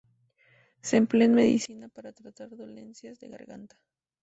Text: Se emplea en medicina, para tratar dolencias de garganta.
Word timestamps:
Se 0.81 0.97
emplea 0.97 1.25
en 1.25 1.35
medicina, 1.35 1.87
para 1.87 2.11
tratar 2.11 2.49
dolencias 2.57 3.19
de 3.19 3.27
garganta. 3.29 3.77